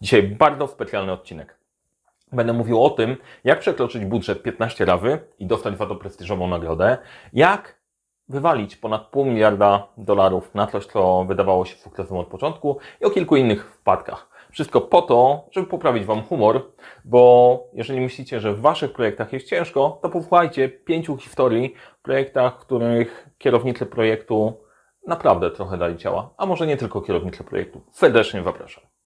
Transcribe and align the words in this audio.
Dzisiaj 0.00 0.22
bardzo 0.22 0.66
specjalny 0.66 1.12
odcinek. 1.12 1.58
Będę 2.32 2.52
mówił 2.52 2.84
o 2.84 2.90
tym, 2.90 3.16
jak 3.44 3.58
przekroczyć 3.58 4.04
budżet 4.04 4.42
15 4.42 4.84
razy 4.84 5.18
i 5.38 5.46
dostać 5.46 5.78
za 5.78 5.86
to 5.86 5.96
prestiżową 5.96 6.48
nagrodę, 6.48 6.98
jak 7.32 7.78
wywalić 8.28 8.76
ponad 8.76 9.06
pół 9.06 9.24
miliarda 9.24 9.86
dolarów 9.96 10.54
na 10.54 10.66
coś, 10.66 10.86
co 10.86 11.24
wydawało 11.28 11.64
się 11.64 11.76
sukcesem 11.76 12.16
od 12.16 12.26
początku 12.26 12.78
i 13.00 13.04
o 13.04 13.10
kilku 13.10 13.36
innych 13.36 13.64
wpadkach. 13.64 14.28
Wszystko 14.50 14.80
po 14.80 15.02
to, 15.02 15.46
żeby 15.50 15.66
poprawić 15.66 16.04
Wam 16.04 16.22
humor, 16.22 16.72
bo 17.04 17.64
jeżeli 17.72 18.00
myślicie, 18.00 18.40
że 18.40 18.54
w 18.54 18.60
Waszych 18.60 18.92
projektach 18.92 19.32
jest 19.32 19.48
ciężko, 19.48 19.98
to 20.02 20.08
posłuchajcie 20.08 20.68
pięciu 20.68 21.16
historii 21.16 21.74
w 21.98 22.02
projektach, 22.02 22.54
w 22.54 22.58
których 22.58 23.28
kierownicy 23.38 23.86
projektu 23.86 24.60
naprawdę 25.06 25.50
trochę 25.50 25.78
dali 25.78 25.96
ciała, 25.96 26.30
a 26.36 26.46
może 26.46 26.66
nie 26.66 26.76
tylko 26.76 27.00
kierownicy 27.00 27.44
projektu. 27.44 27.80
Serdecznie 27.90 28.42
zapraszam. 28.42 28.97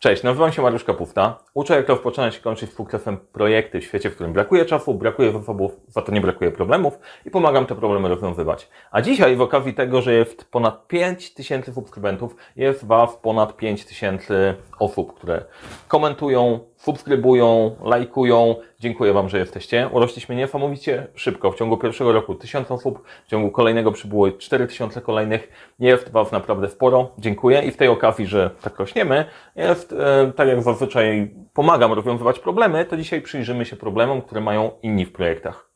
Cześć, 0.00 0.22
nazywam 0.22 0.52
się 0.52 0.62
Mariusz 0.62 0.84
Kapufta. 0.84 1.38
Uczę, 1.54 1.76
jak 1.76 1.88
rozpoczynać 1.88 2.38
i 2.38 2.40
kończyć 2.40 2.72
sukcesem 2.72 3.16
projekty 3.32 3.80
w 3.80 3.84
świecie, 3.84 4.10
w 4.10 4.14
którym 4.14 4.32
brakuje 4.32 4.64
czasu, 4.64 4.94
brakuje 4.94 5.32
zasobów, 5.32 5.72
za 5.88 6.02
to 6.02 6.12
nie 6.12 6.20
brakuje 6.20 6.50
problemów 6.50 6.98
i 7.24 7.30
pomagam 7.30 7.66
te 7.66 7.74
problemy 7.74 8.08
rozwiązywać. 8.08 8.68
A 8.90 9.02
dzisiaj, 9.02 9.36
w 9.36 9.40
okazji 9.40 9.74
tego, 9.74 10.02
że 10.02 10.14
jest 10.14 10.50
ponad 10.50 10.86
5000 10.86 11.72
subskrybentów, 11.72 12.36
jest 12.56 12.86
Was 12.86 13.16
ponad 13.16 13.56
5000 13.56 14.54
osób, 14.78 15.14
które 15.14 15.44
komentują, 15.88 16.60
subskrybują, 16.78 17.76
lajkują. 17.84 18.56
Dziękuję 18.80 19.12
Wam, 19.12 19.28
że 19.28 19.38
jesteście. 19.38 19.88
Urośliśmy 19.92 20.34
niesamowicie 20.34 21.06
szybko. 21.14 21.52
W 21.52 21.58
ciągu 21.58 21.76
pierwszego 21.76 22.12
roku 22.12 22.34
1000 22.34 22.70
osób, 22.70 23.02
w 23.26 23.30
ciągu 23.30 23.50
kolejnego 23.50 23.92
przybyło 23.92 24.30
4000 24.30 25.00
kolejnych. 25.00 25.72
Jest 25.78 26.10
Was 26.12 26.32
naprawdę 26.32 26.68
sporo. 26.68 27.10
Dziękuję 27.18 27.62
i 27.62 27.70
w 27.70 27.76
tej 27.76 27.88
okazji, 27.88 28.26
że 28.26 28.50
tak 28.62 28.78
rośniemy, 28.78 29.24
jest, 29.56 29.92
e, 29.92 30.32
tak 30.36 30.48
jak 30.48 30.62
zazwyczaj 30.62 31.34
pomagam 31.54 31.92
rozwiązywać 31.92 32.38
problemy, 32.38 32.84
to 32.84 32.96
dzisiaj 32.96 33.22
przyjrzymy 33.22 33.64
się 33.64 33.76
problemom, 33.76 34.22
które 34.22 34.40
mają 34.40 34.70
inni 34.82 35.04
w 35.04 35.12
projektach. 35.12 35.70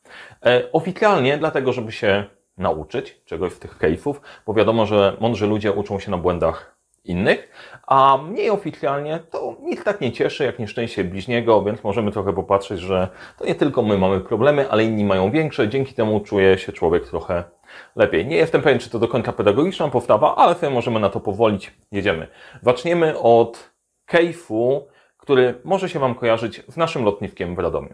E, 0.45 0.71
oficjalnie 0.71 1.37
dlatego, 1.37 1.73
żeby 1.73 1.91
się 1.91 2.23
nauczyć 2.57 3.21
czegoś 3.25 3.53
z 3.53 3.59
tych 3.59 3.79
case'ów, 3.79 4.13
bo 4.45 4.53
wiadomo, 4.53 4.85
że 4.85 5.17
mądrzy 5.19 5.47
ludzie 5.47 5.71
uczą 5.71 5.99
się 5.99 6.11
na 6.11 6.17
błędach 6.17 6.72
innych, 7.05 7.49
a 7.87 8.17
mniej 8.17 8.49
oficjalnie 8.49 9.19
to 9.31 9.55
nic 9.61 9.83
tak 9.83 10.01
nie 10.01 10.11
cieszy 10.11 10.43
jak 10.43 10.59
nieszczęście 10.59 11.03
bliźniego, 11.03 11.63
więc 11.63 11.83
możemy 11.83 12.11
trochę 12.11 12.33
popatrzeć, 12.33 12.79
że 12.79 13.07
to 13.37 13.45
nie 13.45 13.55
tylko 13.55 13.81
my 13.81 13.97
mamy 13.97 14.19
problemy, 14.19 14.69
ale 14.69 14.83
inni 14.83 15.05
mają 15.05 15.31
większe, 15.31 15.69
dzięki 15.69 15.93
temu 15.93 16.19
czuje 16.19 16.57
się 16.57 16.71
człowiek 16.71 17.07
trochę 17.07 17.43
lepiej. 17.95 18.25
Nie 18.25 18.35
jestem 18.35 18.61
pewien, 18.61 18.79
czy 18.79 18.89
to 18.89 18.99
do 18.99 19.07
końca 19.07 19.33
pedagogiczna 19.33 19.87
powtawa, 19.87 20.35
ale 20.35 20.55
sobie 20.55 20.69
możemy 20.69 20.99
na 20.99 21.09
to 21.09 21.19
powolić. 21.19 21.73
Jedziemy. 21.91 22.27
Zaczniemy 22.61 23.19
od 23.19 23.73
case'u, 24.11 24.81
który 25.17 25.53
może 25.63 25.89
się 25.89 25.99
Wam 25.99 26.15
kojarzyć 26.15 26.63
z 26.67 26.77
naszym 26.77 27.03
lotniskiem 27.03 27.55
w 27.55 27.59
Radomiu. 27.59 27.93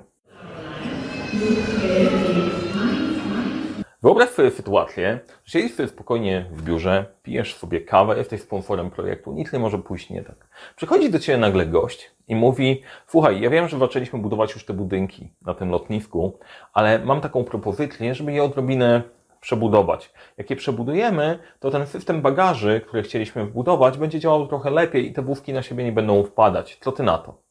Wyobraź 4.01 4.29
sobie 4.29 4.51
sytuację, 4.51 5.19
że 5.45 5.51
siedzisz 5.59 5.75
sobie 5.75 5.89
spokojnie 5.89 6.45
w 6.51 6.63
biurze, 6.63 7.05
pijesz 7.23 7.55
sobie 7.55 7.81
kawę, 7.81 8.17
jesteś 8.17 8.41
sponsorem 8.41 8.91
projektu, 8.91 9.33
nic 9.33 9.53
nie 9.53 9.59
może 9.59 9.77
pójść 9.77 10.09
nie 10.09 10.23
tak. 10.23 10.47
Przychodzi 10.75 11.09
do 11.09 11.19
Ciebie 11.19 11.37
nagle 11.37 11.65
gość 11.65 12.11
i 12.27 12.35
mówi, 12.35 12.81
słuchaj, 13.07 13.41
ja 13.41 13.49
wiem, 13.49 13.67
że 13.67 13.79
zaczęliśmy 13.79 14.19
budować 14.19 14.53
już 14.53 14.65
te 14.65 14.73
budynki 14.73 15.29
na 15.41 15.53
tym 15.53 15.69
lotnisku, 15.69 16.39
ale 16.73 16.99
mam 16.99 17.21
taką 17.21 17.43
propozycję, 17.43 18.15
żeby 18.15 18.33
je 18.33 18.43
odrobinę 18.43 19.01
przebudować. 19.41 20.11
Jak 20.37 20.49
je 20.49 20.55
przebudujemy, 20.55 21.39
to 21.59 21.71
ten 21.71 21.87
system 21.87 22.21
bagaży, 22.21 22.81
który 22.87 23.03
chcieliśmy 23.03 23.45
wbudować, 23.45 23.97
będzie 23.97 24.19
działał 24.19 24.47
trochę 24.47 24.69
lepiej 24.69 25.09
i 25.09 25.13
te 25.13 25.21
wózki 25.21 25.53
na 25.53 25.61
siebie 25.61 25.83
nie 25.83 25.91
będą 25.91 26.23
wpadać. 26.23 26.77
Co 26.81 26.91
Ty 26.91 27.03
na 27.03 27.17
to? 27.17 27.41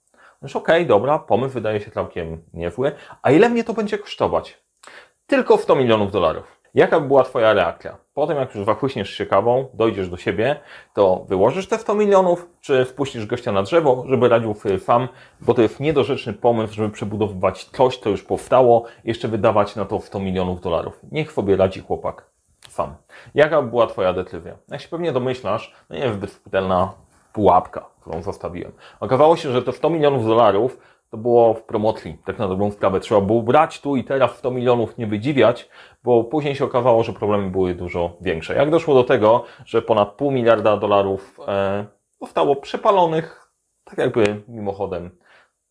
Mówisz, 0.42 0.56
okej, 0.56 0.76
okay, 0.76 0.86
dobra, 0.86 1.18
pomysł 1.18 1.54
wydaje 1.54 1.80
się 1.80 1.90
całkiem 1.90 2.42
niezły. 2.54 2.92
A 3.22 3.30
ile 3.30 3.48
mnie 3.48 3.64
to 3.64 3.74
będzie 3.74 3.98
kosztować? 3.98 4.67
Tylko 5.28 5.58
100 5.58 5.76
milionów 5.76 6.12
dolarów. 6.12 6.60
Jaka 6.74 7.00
by 7.00 7.06
była 7.06 7.24
Twoja 7.24 7.52
reakcja? 7.52 7.96
Potem, 8.14 8.36
jak 8.36 8.54
już 8.54 8.64
zachłyśniesz 8.64 9.10
się 9.10 9.26
kawą, 9.26 9.68
dojdziesz 9.74 10.08
do 10.08 10.16
siebie, 10.16 10.60
to 10.94 11.24
wyłożysz 11.28 11.68
te 11.68 11.78
100 11.78 11.94
milionów, 11.94 12.46
czy 12.60 12.84
wpuścisz 12.84 13.26
gościa 13.26 13.52
na 13.52 13.62
drzewo, 13.62 14.04
żeby 14.08 14.28
radził 14.28 14.54
sam, 14.78 15.08
bo 15.40 15.54
to 15.54 15.62
jest 15.62 15.80
niedorzeczny 15.80 16.32
pomysł, 16.32 16.74
żeby 16.74 16.90
przebudowywać 16.90 17.64
coś, 17.64 17.98
co 17.98 18.10
już 18.10 18.22
powstało, 18.22 18.84
jeszcze 19.04 19.28
wydawać 19.28 19.76
na 19.76 19.84
to 19.84 20.00
100 20.00 20.20
milionów 20.20 20.60
dolarów. 20.60 21.00
Niech 21.12 21.32
sobie 21.32 21.56
radzi 21.56 21.80
chłopak 21.80 22.26
sam. 22.68 22.94
Jaka 23.34 23.62
by 23.62 23.70
była 23.70 23.86
Twoja 23.86 24.12
decyzja? 24.12 24.56
Jak 24.68 24.80
się 24.80 24.88
pewnie 24.88 25.12
domyślasz, 25.12 25.74
no 25.90 25.96
nie 25.96 26.02
jest 26.02 26.16
zbyt 26.16 26.40
pułapka, 27.32 27.84
którą 28.00 28.22
zostawiłem. 28.22 28.72
Okazało 29.00 29.36
się, 29.36 29.52
że 29.52 29.62
to 29.62 29.72
100 29.72 29.90
milionów 29.90 30.26
dolarów 30.26 30.78
to 31.10 31.16
było 31.16 31.54
w 31.54 31.62
promocji, 31.62 32.18
tak 32.24 32.38
na 32.38 32.48
dobrą 32.48 32.70
sprawę. 32.70 33.00
Trzeba 33.00 33.20
było 33.20 33.42
brać 33.42 33.80
tu 33.80 33.96
i 33.96 34.04
teraz 34.04 34.36
100 34.36 34.50
milionów, 34.50 34.98
nie 34.98 35.06
wydziwiać, 35.06 35.68
bo 36.04 36.24
później 36.24 36.54
się 36.54 36.64
okazało, 36.64 37.02
że 37.02 37.12
problemy 37.12 37.50
były 37.50 37.74
dużo 37.74 38.16
większe. 38.20 38.54
Jak 38.54 38.70
doszło 38.70 38.94
do 38.94 39.04
tego, 39.04 39.44
że 39.64 39.82
ponad 39.82 40.12
pół 40.12 40.30
miliarda 40.30 40.76
dolarów 40.76 41.40
e, 41.48 41.86
zostało 42.20 42.56
przepalonych, 42.56 43.52
tak 43.84 43.98
jakby 43.98 44.42
mimochodem, 44.48 45.10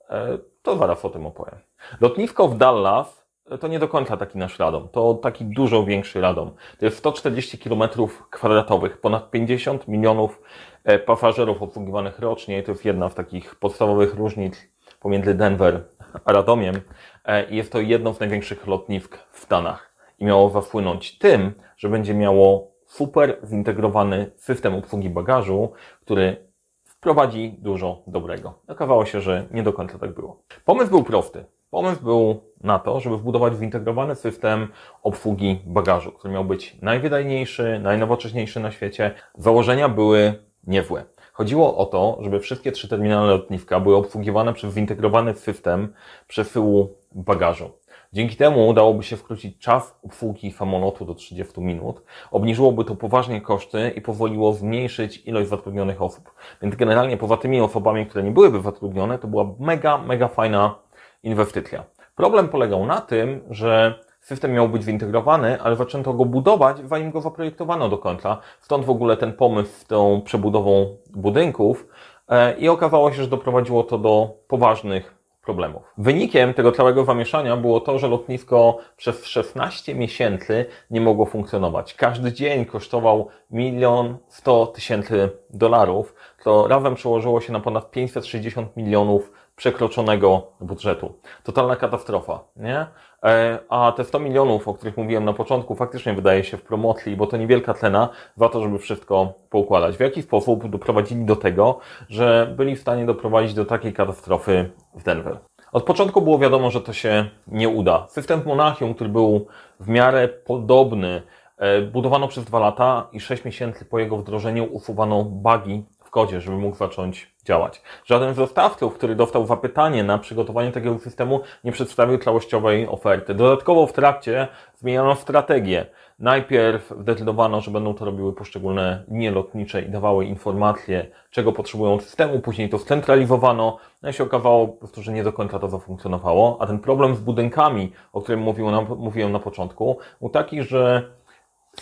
e, 0.10 0.38
to 0.62 0.78
zaraz 0.78 1.06
o 1.06 1.10
tym 1.10 1.26
opowiem. 1.26 1.60
Lotnisko 2.02 2.48
w 2.48 2.58
Dallas 2.58 3.28
to 3.60 3.68
nie 3.68 3.80
do 3.80 3.88
końca 3.88 4.18
taki 4.18 4.38
nasz 4.38 4.60
radom. 4.60 4.90
To 4.90 5.14
taki 5.14 5.46
dużo 5.46 5.86
większy 5.86 6.22
radom. 6.22 6.52
To 6.80 6.86
jest 6.86 6.98
140 6.98 7.58
km 7.58 7.84
kwadratowych, 8.30 9.02
ponad 9.02 9.32
50 9.32 9.88
milionów 9.88 10.42
e, 10.84 11.00
pasażerów 11.00 11.62
obsługiwanych 11.62 12.20
rocznie. 12.20 12.64
To 12.64 12.72
jest 12.72 12.86
jedna 12.86 13.10
z 13.10 13.16
takich 13.16 13.56
podstawowych 13.56 14.16
różnic 14.16 14.77
pomiędzy 15.00 15.34
Denver 15.34 15.84
a 16.26 16.34
Radomiem 16.34 16.82
e, 17.26 17.50
i 17.50 17.56
jest 17.56 17.72
to 17.72 17.80
jedno 17.80 18.14
z 18.14 18.20
największych 18.20 18.68
lotnisk 18.68 19.18
w 19.32 19.40
Stanach. 19.40 19.94
I 20.20 20.26
miało 20.26 20.62
wpłynąć 20.62 21.18
tym, 21.18 21.54
że 21.78 21.90
będzie 21.90 22.14
miało 22.14 22.72
super 22.86 23.38
zintegrowany 23.44 24.32
system 24.36 24.76
obsługi 24.76 25.10
bagażu, 25.10 25.72
który 26.02 26.48
wprowadzi 26.84 27.56
dużo 27.60 28.04
dobrego. 28.08 28.54
Okazało 28.68 29.06
się, 29.06 29.22
że 29.22 29.46
nie 29.52 29.64
do 29.64 29.74
końca 29.74 30.00
tak 30.00 30.14
było. 30.14 30.44
Pomysł 30.66 30.90
był 30.90 31.04
prosty. 31.04 31.46
Pomysł 31.70 32.04
był 32.04 32.42
na 32.64 32.80
to, 32.80 33.00
żeby 33.00 33.18
wbudować 33.18 33.56
zintegrowany 33.56 34.16
system 34.16 34.68
obsługi 35.04 35.60
bagażu, 35.66 36.12
który 36.12 36.34
miał 36.34 36.46
być 36.46 36.78
najwydajniejszy, 36.82 37.80
najnowocześniejszy 37.84 38.60
na 38.60 38.72
świecie. 38.72 39.12
Założenia 39.36 39.90
były 39.90 40.34
niezłe. 40.68 41.04
Chodziło 41.38 41.78
o 41.78 41.86
to, 41.86 42.18
żeby 42.22 42.40
wszystkie 42.40 42.72
trzy 42.72 42.88
terminale 42.88 43.32
lotniska 43.32 43.80
były 43.80 43.96
obsługiwane 43.96 44.54
przez 44.54 44.74
zintegrowany 44.74 45.34
system 45.34 45.94
przesyłu 46.28 46.94
bagażu. 47.12 47.70
Dzięki 48.14 48.36
temu 48.36 48.68
udałoby 48.68 49.04
się 49.04 49.18
skrócić 49.18 49.58
czas 49.60 50.00
obsługi 50.04 50.52
samolotu 50.52 51.06
do 51.06 51.16
30 51.16 51.62
minut, 51.62 52.02
obniżyłoby 52.32 52.86
to 52.86 52.96
poważnie 52.96 53.42
koszty 53.42 53.94
i 53.96 54.02
pozwoliło 54.02 54.54
zmniejszyć 54.54 55.22
ilość 55.26 55.50
zatrudnionych 55.50 56.02
osób. 56.02 56.32
Więc 56.62 56.76
generalnie 56.76 57.18
poza 57.18 57.38
tymi 57.38 57.62
osobami, 57.62 58.06
które 58.06 58.24
nie 58.24 58.32
byłyby 58.32 58.62
zatrudnione, 58.62 59.20
to 59.20 59.28
była 59.28 59.46
mega, 59.60 59.98
mega 59.98 60.28
fajna 60.28 60.76
inwestycja. 61.24 61.84
Problem 62.16 62.50
polegał 62.50 62.86
na 62.86 63.02
tym, 63.02 63.42
że 63.50 64.00
system 64.28 64.54
miał 64.54 64.70
być 64.70 64.84
zintegrowany, 64.84 65.62
ale 65.62 65.76
zaczęto 65.76 66.14
go 66.14 66.26
budować, 66.26 66.78
zanim 66.86 67.12
go 67.12 67.22
zaprojektowano 67.22 67.90
do 67.90 67.98
końca. 67.98 68.38
Stąd 68.62 68.86
w 68.86 68.90
ogóle 68.90 69.18
ten 69.18 69.34
pomysł 69.34 69.72
z 69.72 69.86
tą 69.86 70.22
przebudową 70.26 70.98
budynków 71.16 71.88
e, 72.30 72.58
i 72.58 72.70
okazało 72.70 73.12
się, 73.12 73.24
że 73.24 73.28
doprowadziło 73.28 73.84
to 73.84 73.98
do 73.98 74.30
poważnych 74.48 75.16
problemów. 75.42 75.84
Wynikiem 75.98 76.54
tego 76.54 76.72
całego 76.72 77.06
zamieszania 77.06 77.58
było 77.58 77.80
to, 77.80 78.00
że 78.00 78.08
lotnisko 78.08 78.78
przez 78.98 79.26
16 79.26 79.96
miesięcy 79.96 80.66
nie 80.92 81.02
mogło 81.02 81.26
funkcjonować. 81.26 81.94
Każdy 81.94 82.34
dzień 82.34 82.66
kosztował 82.66 83.28
milion 83.52 84.18
100 84.28 84.68
tysięcy 84.68 85.30
dolarów, 85.50 86.16
co 86.48 86.68
razem 86.68 86.96
przełożyło 86.96 87.42
się 87.42 87.54
na 87.54 87.60
ponad 87.60 87.92
560 87.92 88.78
milionów 88.78 89.32
przekroczonego 89.56 90.48
budżetu. 90.62 91.14
Totalna 91.44 91.76
katastrofa, 91.76 92.40
nie? 92.56 92.86
E, 93.24 93.60
a 93.70 93.92
te 93.92 94.04
100 94.04 94.20
milionów, 94.20 94.68
o 94.68 94.74
których 94.74 94.98
mówiłem 94.98 95.26
na 95.26 95.34
początku, 95.34 95.76
faktycznie 95.76 96.14
wydaje 96.14 96.44
się 96.44 96.58
w 96.58 96.62
promocji, 96.62 97.16
bo 97.16 97.28
to 97.28 97.38
niewielka 97.38 97.74
cena 97.74 98.10
za 98.36 98.50
to, 98.50 98.62
żeby 98.62 98.80
wszystko 98.80 99.34
poukładać. 99.50 99.98
W 99.98 100.00
jaki 100.00 100.22
sposób 100.22 100.68
doprowadzili 100.68 101.26
do 101.26 101.36
tego, 101.36 101.80
że 102.10 102.54
byli 102.58 102.76
w 102.76 102.82
stanie 102.82 103.06
doprowadzić 103.06 103.54
do 103.54 103.66
takiej 103.66 103.94
katastrofy 103.94 104.70
w 104.96 105.04
Denver? 105.04 105.38
Od 105.72 105.84
początku 105.84 106.22
było 106.22 106.40
wiadomo, 106.40 106.72
że 106.72 106.82
to 106.82 106.94
się 106.94 107.26
nie 107.48 107.70
uda. 107.70 108.08
System 108.10 108.42
Monachium, 108.46 108.94
który 108.94 109.10
był 109.10 109.48
w 109.80 109.88
miarę 109.88 110.28
podobny, 110.28 111.22
e, 111.58 111.82
budowano 111.82 112.28
przez 112.28 112.46
dwa 112.46 112.60
lata 112.60 113.08
i 113.12 113.20
sześć 113.20 113.46
miesięcy 113.46 113.86
po 113.86 114.00
jego 114.00 114.18
wdrożeniu 114.18 114.64
usuwano 114.64 115.24
bugi 115.24 115.84
kodzie, 116.18 116.42
żeby 116.42 116.58
mógł 116.58 116.76
zacząć 116.76 117.32
działać. 117.46 117.82
Żaden 118.06 118.34
z 118.34 118.38
dostawców, 118.38 118.94
który 118.94 119.16
dostał 119.16 119.46
zapytanie 119.46 120.04
na 120.04 120.18
przygotowanie 120.18 120.72
takiego 120.72 121.00
systemu, 121.00 121.40
nie 121.64 121.72
przedstawił 121.72 122.18
całościowej 122.18 122.88
oferty. 122.88 123.34
Dodatkowo 123.34 123.88
w 123.88 123.94
trakcie 123.94 124.48
zmieniono 124.76 125.16
strategię. 125.16 125.86
Najpierw 126.20 126.94
zdecydowano, 127.00 127.62
że 127.62 127.72
będą 127.72 127.94
to 127.94 128.06
robiły 128.06 128.34
poszczególne 128.34 129.04
linie 129.08 129.32
lotnicze 129.32 129.82
i 129.82 129.90
dawały 129.90 130.26
informacje, 130.26 131.08
czego 131.32 131.52
potrzebują 131.52 132.00
systemu, 132.00 132.40
później 132.40 132.70
to 132.70 132.78
scentralizowano, 132.80 133.78
no 134.02 134.10
i 134.10 134.14
się 134.14 134.24
okazało 134.24 134.68
po 134.68 134.74
prostu, 134.74 135.04
że 135.04 135.14
nie 135.14 135.24
do 135.24 135.34
końca 135.34 135.60
to 135.60 135.70
zafunkcjonowało, 135.70 136.58
a 136.60 136.68
ten 136.68 136.80
problem 136.80 137.16
z 137.16 137.20
budynkami, 137.20 137.92
o 138.14 138.22
którym 138.22 138.42
mówiłem 138.42 138.72
na, 138.72 138.82
mówiłem 138.82 139.32
na 139.32 139.40
początku, 139.40 139.98
był 140.22 140.30
taki, 140.30 140.64
że 140.64 141.10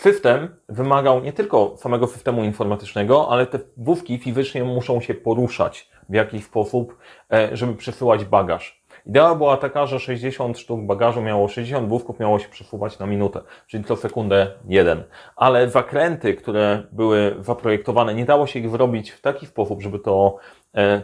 system 0.00 0.56
wymagał 0.68 1.20
nie 1.20 1.32
tylko 1.32 1.74
samego 1.76 2.06
systemu 2.06 2.44
informatycznego, 2.44 3.28
ale 3.28 3.46
te 3.46 3.58
wówki 3.76 4.18
fizycznie 4.18 4.64
muszą 4.64 5.00
się 5.00 5.14
poruszać 5.14 5.90
w 6.08 6.14
jakiś 6.14 6.44
sposób, 6.44 6.98
e, 7.32 7.56
żeby 7.56 7.74
przesyłać 7.74 8.24
bagaż. 8.24 8.86
Idea 9.06 9.34
była 9.34 9.56
taka, 9.56 9.86
że 9.86 10.00
60 10.00 10.58
sztuk 10.58 10.80
bagażu 10.80 11.22
miało, 11.22 11.48
60 11.48 11.88
wózków 11.88 12.20
miało 12.20 12.38
się 12.38 12.48
przesuwać 12.48 12.98
na 12.98 13.06
minutę, 13.06 13.40
czyli 13.66 13.84
co 13.84 13.96
sekundę 13.96 14.52
jeden. 14.68 15.04
Ale 15.36 15.70
zakręty, 15.70 16.34
które 16.34 16.82
były 16.92 17.36
zaprojektowane, 17.40 18.14
nie 18.14 18.24
dało 18.24 18.46
się 18.46 18.58
ich 18.58 18.70
zrobić 18.70 19.10
w 19.10 19.20
taki 19.20 19.46
sposób, 19.46 19.82
żeby 19.82 19.98
to 19.98 20.36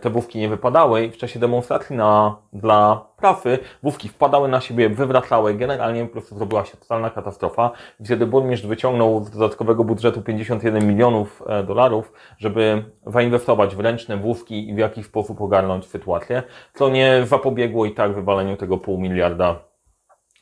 te 0.00 0.10
wówki 0.10 0.38
nie 0.38 0.48
wypadały 0.48 1.04
i 1.04 1.10
w 1.10 1.16
czasie 1.16 1.40
demonstracji 1.40 1.96
na, 1.96 2.36
dla 2.52 3.06
prasy 3.16 3.58
wówki 3.82 4.08
wpadały 4.08 4.48
na 4.48 4.60
siebie, 4.60 4.88
wywracały, 4.88 5.54
generalnie 5.54 6.06
po 6.06 6.12
prostu 6.12 6.34
zrobiła 6.34 6.64
się 6.64 6.76
totalna 6.76 7.10
katastrofa. 7.10 7.70
Wtedy 8.04 8.26
burmistrz 8.26 8.66
wyciągnął 8.66 9.24
z 9.24 9.30
dodatkowego 9.30 9.84
budżetu 9.84 10.22
51 10.22 10.88
milionów 10.88 11.42
e, 11.46 11.62
dolarów, 11.62 12.12
żeby 12.38 12.84
zainwestować 13.06 13.76
w 13.76 13.80
ręczne 13.80 14.16
wówki 14.16 14.68
i 14.68 14.74
w 14.74 14.78
jakiś 14.78 15.06
sposób 15.06 15.40
ogarnąć 15.40 15.86
sytuację, 15.86 16.42
co 16.74 16.88
nie 16.88 17.22
zapobiegło 17.26 17.86
i 17.86 17.94
tak 17.94 18.14
wywaleniu 18.14 18.56
tego 18.56 18.78
pół 18.78 18.98
miliarda 18.98 19.71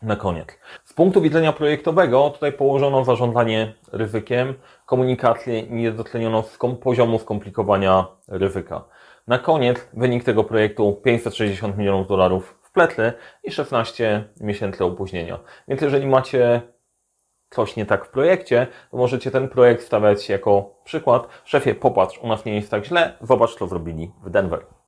na 0.02 0.16
koniec. 0.16 0.48
Z 0.84 0.92
punktu 0.92 1.20
widzenia 1.20 1.52
projektowego 1.52 2.30
tutaj 2.30 2.52
położono 2.52 3.04
zarządzanie 3.04 3.74
ryzykiem, 3.92 4.54
komunikację 4.86 5.60
i 5.60 5.72
nie 5.72 5.92
doceniono 5.92 6.42
skom 6.42 6.76
poziomu 6.76 7.18
skomplikowania 7.18 8.06
ryzyka. 8.28 8.84
Na 9.26 9.38
koniec 9.38 9.88
wynik 9.92 10.24
tego 10.24 10.44
projektu 10.44 10.92
560 10.92 11.78
milionów 11.78 12.08
dolarów 12.08 12.58
w 12.62 12.72
pletle 12.72 13.12
i 13.44 13.50
16 13.50 14.24
miesięcy 14.40 14.84
opóźnienia. 14.84 15.38
Więc 15.68 15.80
jeżeli 15.80 16.06
macie 16.06 16.62
coś 17.50 17.76
nie 17.76 17.86
tak 17.86 18.06
w 18.06 18.10
projekcie, 18.10 18.66
to 18.90 18.96
możecie 18.96 19.30
ten 19.30 19.48
projekt 19.48 19.84
stawiać 19.84 20.28
jako 20.28 20.74
przykład. 20.84 21.28
Szefie, 21.44 21.74
popatrz, 21.74 22.18
u 22.18 22.28
nas 22.28 22.44
nie 22.44 22.54
jest 22.54 22.70
tak 22.70 22.84
źle, 22.84 23.12
zobacz 23.20 23.54
co 23.54 23.66
zrobili 23.66 24.12
w 24.22 24.30
Denver. 24.30 24.79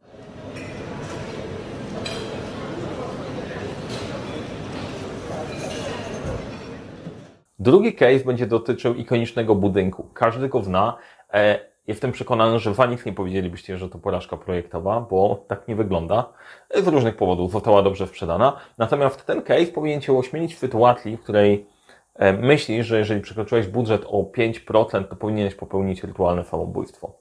Drugi 7.63 7.95
case 7.95 8.25
będzie 8.25 8.47
dotyczył 8.47 8.95
ikonicznego 8.95 9.55
budynku. 9.55 10.09
Każdy 10.15 10.49
go 10.49 10.63
zna. 10.63 10.97
E, 11.33 11.73
Jestem 11.87 12.13
przekonany, 12.13 12.59
że 12.59 12.75
za 12.75 12.87
nic 12.87 13.07
nie 13.07 13.13
powiedzielibyście, 13.13 13.79
że 13.79 13.89
to 13.89 13.99
porażka 13.99 14.37
projektowa, 14.37 15.01
bo 15.11 15.45
tak 15.49 15.69
nie 15.69 15.77
wygląda. 15.77 16.33
Z 16.75 16.87
różnych 16.89 17.17
powodów 17.17 17.53
została 17.53 17.83
dobrze 17.83 18.07
sprzedana. 18.07 18.57
Natomiast 18.79 19.27
ten 19.27 19.43
case 19.43 19.67
powinien 19.67 20.01
Cię 20.01 20.19
ośmielić 20.19 20.55
w 20.55 20.59
sytuacji, 20.59 21.17
w 21.17 21.23
której 21.23 21.67
e, 22.15 22.33
myślisz, 22.33 22.87
że 22.87 22.99
jeżeli 22.99 23.21
przekroczyłeś 23.21 23.67
budżet 23.67 24.05
o 24.07 24.23
5%, 24.23 25.05
to 25.05 25.17
powinieneś 25.17 25.55
popełnić 25.55 26.05
rytualne 26.05 26.45
samobójstwo. 26.45 27.13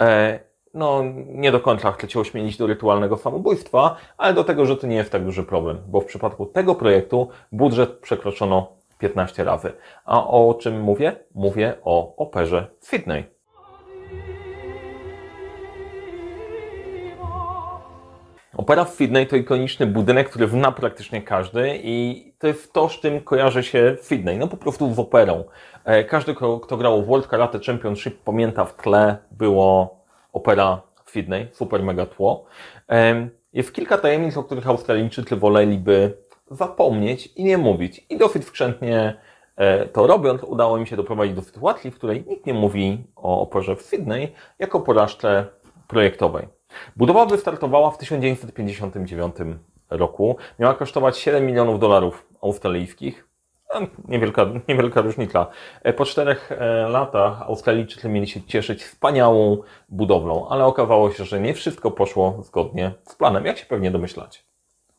E, 0.00 0.38
no, 0.74 1.02
nie 1.26 1.52
do 1.52 1.60
końca 1.60 1.92
chcę 1.92 2.08
Cię 2.08 2.20
ośmielić 2.20 2.56
do 2.56 2.66
rytualnego 2.66 3.16
samobójstwa, 3.16 3.96
ale 4.18 4.34
do 4.34 4.44
tego, 4.44 4.66
że 4.66 4.76
to 4.76 4.86
nie 4.86 4.96
jest 4.96 5.12
tak 5.12 5.24
duży 5.24 5.42
problem, 5.42 5.78
bo 5.88 6.00
w 6.00 6.04
przypadku 6.04 6.46
tego 6.46 6.74
projektu 6.74 7.28
budżet 7.52 7.98
przekroczono 7.98 8.83
15 9.04 9.44
razy. 9.44 9.72
A 10.04 10.28
o 10.28 10.54
czym 10.54 10.80
mówię? 10.80 11.16
Mówię 11.34 11.74
o 11.84 12.16
operze 12.16 12.66
Sydney. 12.80 13.24
Opera 18.56 18.84
w 18.84 18.90
Sydney 18.90 19.26
to 19.26 19.36
ikoniczny 19.36 19.86
budynek, 19.86 20.28
który 20.30 20.48
zna 20.48 20.72
praktycznie 20.72 21.22
każdy 21.22 21.80
i 21.82 22.32
to 22.38 22.46
jest 22.46 22.72
to, 22.72 22.88
z 22.88 23.00
czym 23.00 23.20
kojarzy 23.20 23.62
się 23.62 23.96
Sydney. 24.00 24.38
No 24.38 24.48
po 24.48 24.56
prostu 24.56 24.94
z 24.94 24.98
operą. 24.98 25.44
E, 25.84 26.04
każdy, 26.04 26.34
kto 26.34 26.76
grał 26.76 27.02
w 27.02 27.06
World 27.06 27.26
Karate 27.26 27.58
Championship 27.66 28.22
pamięta 28.24 28.64
w 28.64 28.76
tle 28.76 29.16
było 29.30 30.00
opera 30.32 30.82
w 31.04 31.10
Sydney, 31.10 31.48
super 31.52 31.82
mega 31.82 32.06
tło. 32.06 32.44
Jest 33.52 33.72
kilka 33.72 33.98
tajemnic, 33.98 34.36
o 34.36 34.44
których 34.44 34.68
Australijczycy 34.68 35.36
woleliby 35.36 36.16
zapomnieć 36.50 37.26
i 37.26 37.44
nie 37.44 37.58
mówić. 37.58 38.06
I 38.10 38.18
dosyć 38.18 38.44
skrzętnie 38.44 39.20
e, 39.56 39.86
to 39.86 40.06
robiąc, 40.06 40.42
udało 40.42 40.78
mi 40.78 40.86
się 40.86 40.96
doprowadzić 40.96 41.34
do 41.34 41.42
sytuacji, 41.42 41.90
w 41.90 41.94
której 41.94 42.24
nikt 42.28 42.46
nie 42.46 42.54
mówi 42.54 43.04
o 43.16 43.40
operze 43.40 43.76
w 43.76 43.82
Sydney 43.82 44.32
jako 44.58 44.80
porażce 44.80 45.46
projektowej. 45.88 46.48
Budowa 46.96 47.26
wystartowała 47.26 47.90
w 47.90 47.98
1959 47.98 49.36
roku. 49.90 50.36
Miała 50.58 50.74
kosztować 50.74 51.18
7 51.18 51.46
milionów 51.46 51.80
dolarów 51.80 52.26
australijskich. 52.42 53.28
No, 53.74 53.86
niewielka, 54.08 54.46
niewielka 54.68 55.00
różnica. 55.00 55.46
E, 55.82 55.92
po 55.92 56.04
czterech 56.04 56.52
e, 56.52 56.88
latach 56.88 57.42
Australijczycy 57.42 58.08
mieli 58.08 58.26
się 58.26 58.42
cieszyć 58.42 58.84
wspaniałą 58.84 59.58
budowlą, 59.88 60.48
ale 60.48 60.64
okazało 60.64 61.10
się, 61.10 61.24
że 61.24 61.40
nie 61.40 61.54
wszystko 61.54 61.90
poszło 61.90 62.38
zgodnie 62.42 62.92
z 63.02 63.14
planem, 63.14 63.46
jak 63.46 63.58
się 63.58 63.66
pewnie 63.66 63.90
domyślacie. 63.90 64.40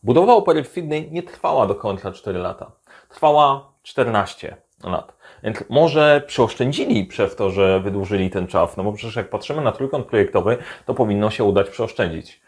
Budowa 0.05 0.33
opery 0.33 0.63
w 0.63 0.67
Sydney 0.67 1.11
nie 1.11 1.23
trwała 1.23 1.65
do 1.65 1.75
końca 1.75 2.11
4 2.11 2.39
lata. 2.39 2.71
Trwała 3.09 3.71
14 3.83 4.57
lat. 4.83 5.13
Więc 5.43 5.63
może 5.69 6.23
przeoszczędzili 6.27 7.05
przez 7.05 7.35
to, 7.35 7.49
że 7.49 7.79
wydłużyli 7.79 8.29
ten 8.29 8.47
czas, 8.47 8.77
no 8.77 8.83
bo 8.83 8.93
przecież 8.93 9.15
jak 9.15 9.29
patrzymy 9.29 9.61
na 9.61 9.71
trójkąt 9.71 10.05
projektowy, 10.05 10.57
to 10.85 10.93
powinno 10.93 11.29
się 11.29 11.43
udać 11.43 11.69
przeoszczędzić. 11.69 12.41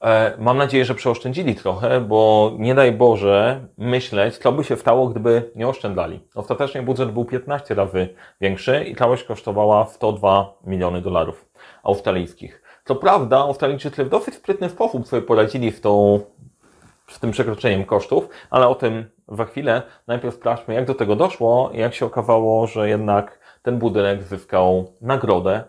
E, 0.00 0.36
mam 0.38 0.58
nadzieję, 0.58 0.84
że 0.84 0.94
przeoszczędzili 0.94 1.54
trochę, 1.54 2.00
bo 2.00 2.52
nie 2.58 2.74
daj 2.74 2.92
Boże 2.92 3.66
myśleć, 3.78 4.38
co 4.38 4.52
by 4.52 4.64
się 4.64 4.76
stało, 4.76 5.08
gdyby 5.08 5.50
nie 5.54 5.68
oszczędzali. 5.68 6.20
Ostatecznie 6.34 6.82
budżet 6.82 7.10
był 7.10 7.24
15 7.24 7.74
razy 7.74 8.08
większy 8.40 8.84
i 8.84 8.96
całość 8.96 9.24
kosztowała 9.24 9.86
102 9.86 10.54
miliony 10.64 11.00
dolarów 11.00 11.48
australijskich. 11.82 12.64
Co 12.84 12.94
prawda, 12.94 13.38
Australijczycy 13.38 14.04
w 14.04 14.08
dosyć 14.08 14.34
sprytny 14.34 14.70
sposób 14.70 15.08
sobie 15.08 15.22
poradzili 15.22 15.72
z, 15.72 15.80
tą, 15.80 16.20
z 17.08 17.20
tym 17.20 17.30
przekroczeniem 17.30 17.84
kosztów, 17.84 18.28
ale 18.50 18.68
o 18.68 18.74
tym 18.74 19.04
za 19.28 19.44
chwilę. 19.44 19.82
Najpierw 20.06 20.34
sprawdźmy, 20.34 20.74
jak 20.74 20.86
do 20.86 20.94
tego 20.94 21.16
doszło 21.16 21.70
i 21.74 21.78
jak 21.78 21.94
się 21.94 22.06
okazało, 22.06 22.66
że 22.66 22.88
jednak 22.88 23.38
ten 23.62 23.78
budynek 23.78 24.22
zyskał 24.22 24.92
nagrodę, 25.00 25.64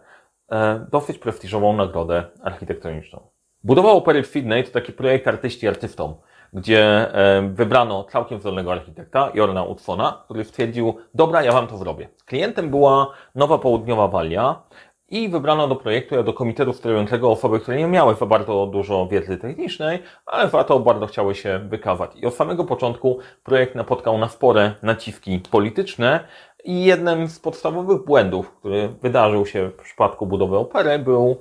e, 0.51 0.85
dosyć 0.91 1.17
prestiżową 1.19 1.73
nagrodę 1.73 2.23
architektoniczną. 2.43 3.27
Budowa 3.63 3.91
opery 3.91 4.23
w 4.23 4.27
Sydney 4.27 4.63
to 4.63 4.71
taki 4.71 4.93
projekt 4.93 5.27
artyści 5.27 5.67
artystom, 5.67 6.15
gdzie 6.53 7.13
e, 7.13 7.49
wybrano 7.53 8.03
całkiem 8.03 8.39
zdolnego 8.39 8.71
architekta, 8.71 9.31
Jorna 9.33 9.63
Utfona, 9.63 10.21
który 10.25 10.43
stwierdził, 10.43 10.97
dobra, 11.13 11.43
ja 11.43 11.51
wam 11.51 11.67
to 11.67 11.77
zrobię. 11.77 12.09
Klientem 12.25 12.69
była 12.69 13.11
Nowa 13.35 13.57
Południowa 13.57 14.07
Walia, 14.07 14.61
i 15.09 15.29
wybrano 15.29 15.67
do 15.67 15.75
projektu, 15.75 16.23
do 16.23 16.33
komitetu 16.33 16.73
sterującego 16.73 17.31
osoby, 17.31 17.59
które 17.59 17.77
nie 17.77 17.87
miały 17.87 18.15
za 18.15 18.25
bardzo 18.25 18.67
dużo 18.67 19.07
wiedzy 19.07 19.37
technicznej, 19.37 19.99
ale 20.25 20.49
za 20.49 20.63
to 20.63 20.79
bardzo 20.79 21.07
chciały 21.07 21.35
się 21.35 21.59
wykazać. 21.59 22.11
I 22.15 22.25
od 22.25 22.33
samego 22.33 22.63
początku 22.63 23.19
projekt 23.43 23.75
napotkał 23.75 24.17
na 24.17 24.29
spore 24.29 24.75
naciski 24.81 25.39
polityczne 25.51 26.19
i 26.63 26.83
jednym 26.83 27.27
z 27.27 27.39
podstawowych 27.39 28.05
błędów, 28.05 28.51
który 28.51 28.87
wydarzył 28.87 29.45
się 29.45 29.69
w 29.69 29.83
przypadku 29.83 30.25
budowy 30.25 30.57
opery, 30.57 30.99
był 30.99 31.37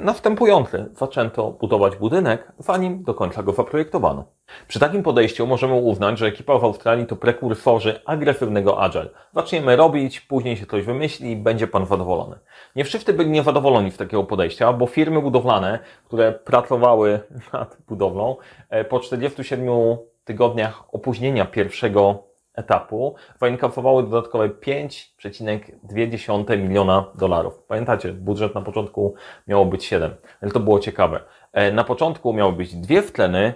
następujący. 0.00 0.86
Zaczęto 0.94 1.50
budować 1.50 1.96
budynek, 1.96 2.52
zanim 2.58 3.02
do 3.02 3.14
końca 3.14 3.42
go 3.42 3.52
zaprojektowano. 3.52 4.24
Przy 4.68 4.78
takim 4.80 5.02
podejściu 5.02 5.46
możemy 5.46 5.74
uznać, 5.74 6.18
że 6.18 6.26
ekipa 6.26 6.58
w 6.58 6.64
Australii 6.64 7.06
to 7.06 7.16
prekursorzy 7.16 8.00
agresywnego 8.04 8.82
agile. 8.82 9.08
Zaczniemy 9.34 9.76
robić, 9.76 10.20
później 10.20 10.56
się 10.56 10.66
coś 10.66 10.84
wymyśli 10.84 11.30
i 11.30 11.36
będzie 11.36 11.66
pan 11.66 11.86
zadowolony. 11.86 12.38
Nie 12.76 12.84
wszyscy 12.84 13.12
byli 13.12 13.30
niezadowoleni 13.30 13.90
z 13.90 13.96
takiego 13.96 14.24
podejścia, 14.24 14.72
bo 14.72 14.86
firmy 14.86 15.22
budowlane, 15.22 15.78
które 16.04 16.32
pracowały 16.32 17.20
nad 17.52 17.76
budowlą, 17.88 18.36
e, 18.70 18.84
po 18.84 19.00
47 19.00 19.96
tygodniach 20.24 20.94
opóźnienia 20.94 21.44
pierwszego 21.44 22.27
etapu 22.58 23.14
wyinkaufowały 23.40 24.02
dodatkowe 24.02 24.48
5,2 24.48 26.58
miliona 26.58 27.04
dolarów. 27.14 27.62
Pamiętacie, 27.68 28.12
budżet 28.12 28.54
na 28.54 28.60
początku 28.60 29.14
miało 29.46 29.64
być 29.64 29.84
7, 29.84 30.14
ale 30.42 30.50
to 30.50 30.60
było 30.60 30.80
ciekawe. 30.80 31.20
E, 31.52 31.72
na 31.72 31.84
początku 31.84 32.32
miały 32.32 32.52
być 32.52 32.76
dwie 32.76 33.02
wtleny, 33.02 33.54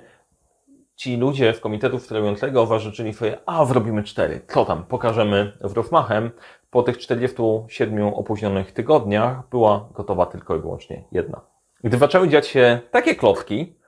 ci 0.97 1.17
ludzie 1.17 1.55
z 1.55 1.61
komitetu 1.61 1.99
sterującego 1.99 2.67
zażyczyli 2.67 3.15
sobie, 3.15 3.39
a 3.47 3.65
zrobimy 3.65 4.03
cztery. 4.03 4.41
Co 4.49 4.65
tam, 4.65 4.85
pokażemy 4.85 5.53
w 5.61 5.73
rozmachem. 5.73 6.31
po 6.71 6.83
tych 6.83 6.99
47 6.99 8.05
opóźnionych 8.05 8.73
tygodniach 8.73 9.49
była 9.51 9.89
gotowa 9.95 10.27
tylko 10.27 10.57
i 10.57 10.61
wyłącznie 10.61 11.05
jedna. 11.13 11.41
Gdy 11.85 11.99
zaczęły 11.99 12.29
dziać 12.29 12.47
się 12.47 12.81
takie 12.91 13.15
klocki, 13.15 13.61
e, 13.61 13.82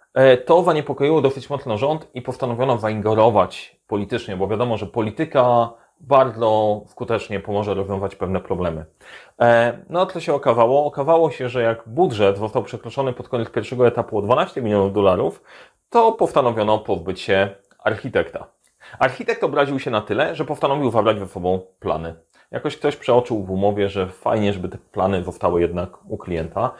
to 0.44 0.62
zaniepokoiło 0.62 1.20
dosyć 1.20 1.50
mocno 1.50 1.78
rząd 1.78 2.08
i 2.14 2.22
postanowiono 2.22 2.78
zaingerować 2.78 3.80
politycznie, 3.86 4.36
bo 4.36 4.48
wiadomo, 4.48 4.76
że 4.76 4.86
polityka 4.86 5.72
bardzo 6.00 6.82
skutecznie 6.86 7.40
pomoże 7.40 7.74
rozwiązać 7.74 8.16
pewne 8.16 8.40
problemy. 8.40 8.84
E, 9.40 9.78
no, 9.90 10.06
co 10.06 10.20
się 10.20 10.34
okazało? 10.34 10.86
Okazało 10.86 11.30
się, 11.30 11.48
że 11.48 11.62
jak 11.62 11.82
budżet 11.86 12.38
został 12.38 12.62
przekroczony 12.62 13.12
pod 13.12 13.28
koniec 13.28 13.50
pierwszego 13.50 13.86
etapu 13.86 14.18
o 14.18 14.22
12 14.22 14.62
milionów 14.62 14.92
dolarów, 14.92 15.42
to 15.90 16.12
postanowiono 16.12 16.78
pozbyć 16.78 17.20
się 17.20 17.48
architekta. 17.78 18.46
Architekt 18.98 19.44
obraził 19.44 19.78
się 19.78 19.90
na 19.90 20.00
tyle, 20.00 20.34
że 20.34 20.44
postanowił 20.44 20.90
zabrać 20.90 21.18
ze 21.18 21.28
sobą 21.28 21.60
plany. 21.80 22.14
Jakoś 22.50 22.76
ktoś 22.76 22.96
przeoczył 22.96 23.44
w 23.44 23.50
umowie, 23.50 23.88
że 23.88 24.06
fajnie, 24.06 24.52
żeby 24.52 24.68
te 24.68 24.78
plany 24.78 25.22
zostały 25.22 25.60
jednak 25.60 25.90
u 26.08 26.18
klienta. 26.18 26.70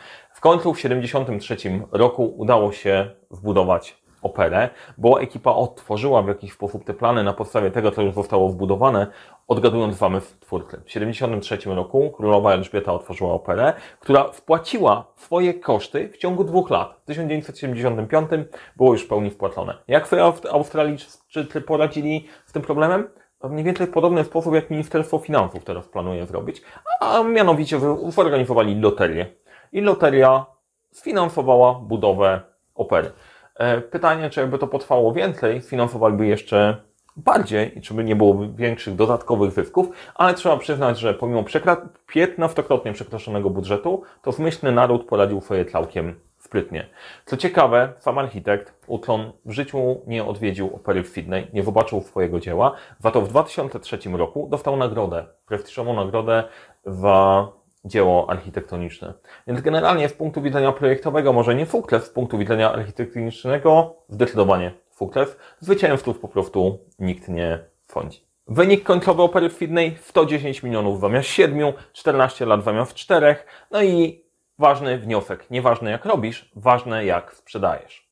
W 0.44 0.46
końcu 0.46 0.74
w 0.74 0.76
1973 0.76 1.80
roku 1.92 2.34
udało 2.36 2.72
się 2.72 3.10
wbudować 3.30 3.96
operę, 4.22 4.70
bo 4.98 5.20
ekipa 5.20 5.50
odtworzyła 5.50 6.22
w 6.22 6.28
jakiś 6.28 6.52
sposób 6.52 6.84
te 6.84 6.94
plany 6.94 7.22
na 7.22 7.32
podstawie 7.32 7.70
tego, 7.70 7.90
co 7.90 8.02
już 8.02 8.14
zostało 8.14 8.48
wbudowane, 8.48 9.06
odgadując 9.48 9.96
zamysł 9.96 10.40
twórcy. 10.40 10.76
W 10.76 10.84
1973 10.84 11.74
roku 11.74 12.10
królowa 12.10 12.52
Elżbieta 12.52 12.92
otworzyła 12.92 13.32
operę, 13.32 13.72
która 14.00 14.24
wpłaciła 14.24 15.12
swoje 15.16 15.54
koszty 15.54 16.08
w 16.08 16.18
ciągu 16.18 16.44
dwóch 16.44 16.70
lat. 16.70 17.00
W 17.02 17.06
1975 17.06 18.30
było 18.76 18.92
już 18.92 19.02
w 19.02 19.08
pełni 19.08 19.30
wpłacone. 19.30 19.78
Jak 19.88 20.08
sobie 20.08 20.22
Australijczycy 20.50 21.60
poradzili 21.60 22.26
z 22.46 22.52
tym 22.52 22.62
problemem? 22.62 23.08
mniej 23.48 23.64
więcej 23.64 23.86
w 23.86 23.90
podobny 23.90 24.24
sposób, 24.24 24.54
jak 24.54 24.70
Ministerstwo 24.70 25.18
Finansów 25.18 25.64
teraz 25.64 25.88
planuje 25.88 26.26
zrobić, 26.26 26.62
a 27.00 27.22
mianowicie 27.22 27.80
zorganizowali 28.08 28.80
loterię. 28.80 29.43
I 29.74 29.80
loteria 29.80 30.46
sfinansowała 30.92 31.74
budowę 31.74 32.40
opery. 32.74 33.10
E, 33.54 33.80
pytanie, 33.80 34.30
czy 34.30 34.40
jakby 34.40 34.58
to 34.58 34.66
potrwało 34.66 35.12
więcej, 35.12 35.62
sfinansowaliby 35.62 36.26
jeszcze 36.26 36.76
bardziej 37.16 37.78
i 37.78 37.80
czy 37.80 37.94
by 37.94 38.04
nie 38.04 38.16
byłoby 38.16 38.48
większych 38.48 38.94
dodatkowych 38.94 39.52
zysków, 39.52 39.86
ale 40.14 40.34
trzeba 40.34 40.56
przyznać, 40.56 40.98
że 40.98 41.14
pomimo 41.14 41.42
15-krotnie 41.42 42.92
przekroczonego 42.92 43.50
budżetu, 43.50 44.02
to 44.22 44.32
zmyślny 44.32 44.72
naród 44.72 45.06
poradził 45.06 45.40
sobie 45.40 45.64
całkiem 45.64 46.14
sprytnie. 46.38 46.86
Co 47.26 47.36
ciekawe, 47.36 47.92
sam 47.98 48.18
architekt 48.18 48.72
Utlon 48.86 49.32
w 49.44 49.52
życiu 49.52 50.00
nie 50.06 50.24
odwiedził 50.24 50.74
opery 50.74 51.02
w 51.02 51.08
Sydney, 51.08 51.46
nie 51.52 51.62
zobaczył 51.62 52.00
swojego 52.00 52.40
dzieła, 52.40 52.72
za 52.98 53.10
to 53.10 53.20
w 53.20 53.28
2003 53.28 53.98
roku 54.12 54.48
dostał 54.50 54.76
nagrodę, 54.76 55.26
prestiżową 55.46 55.94
nagrodę 55.94 56.44
za 56.86 57.48
dzieło 57.84 58.30
architektoniczne. 58.30 59.14
Więc 59.46 59.60
generalnie 59.60 60.08
z 60.08 60.12
punktu 60.12 60.42
widzenia 60.42 60.72
projektowego, 60.72 61.32
może 61.32 61.54
nie 61.54 61.66
Fuklew, 61.66 62.04
z 62.04 62.10
punktu 62.10 62.38
widzenia 62.38 62.72
architektonicznego 62.72 63.96
zdecydowanie 64.08 64.72
Fuklew. 64.90 65.36
Zwycięzców 65.60 66.18
po 66.18 66.28
prostu 66.28 66.78
nikt 66.98 67.28
nie 67.28 67.58
sądzi. 67.86 68.24
Wynik 68.48 68.82
końcowy 68.82 69.22
opery 69.22 69.48
w 69.48 69.52
Sydney 69.52 69.96
110 70.00 70.62
milionów 70.62 71.00
zamiast 71.00 71.28
7, 71.28 71.72
14 71.92 72.46
lat 72.46 72.64
zamiast 72.64 72.94
4, 72.94 73.36
no 73.70 73.82
i 73.82 74.24
ważny 74.58 74.98
wniosek, 74.98 75.50
nieważne 75.50 75.90
jak 75.90 76.04
robisz, 76.04 76.50
ważne 76.56 77.04
jak 77.04 77.34
sprzedajesz. 77.34 78.03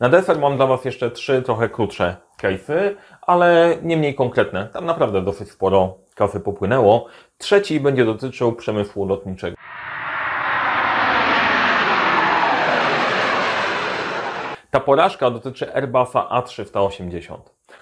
Na 0.00 0.08
deser 0.08 0.38
mam 0.38 0.56
dla 0.56 0.66
Was 0.66 0.84
jeszcze 0.84 1.10
trzy 1.10 1.42
trochę 1.42 1.68
krótsze 1.68 2.16
case'y, 2.42 2.94
ale 3.22 3.76
nie 3.82 3.96
mniej 3.96 4.14
konkretne. 4.14 4.68
Tam 4.72 4.86
naprawdę 4.86 5.22
dosyć 5.22 5.50
sporo 5.50 5.98
kasy 6.14 6.40
popłynęło. 6.40 7.06
Trzeci 7.38 7.80
będzie 7.80 8.04
dotyczył 8.04 8.52
przemysłu 8.52 9.06
lotniczego. 9.06 9.56
Ta 14.70 14.80
porażka 14.80 15.30
dotyczy 15.30 15.74
Airbusa 15.74 16.28
A380. 16.30 17.36